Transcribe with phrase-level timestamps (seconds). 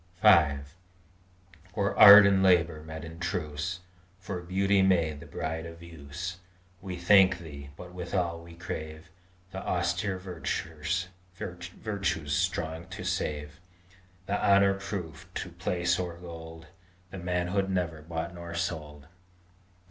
[0.23, 0.57] V
[1.75, 3.81] For art and labor met in truce,
[4.17, 6.37] For beauty made the bride of use,
[6.81, 9.11] We thank Thee; but, withal, we crave
[9.51, 11.07] The austere virtues
[12.35, 13.59] strong to save,
[14.25, 16.65] The honor proof to place or gold,
[17.11, 19.05] The manhood never bought nor sold!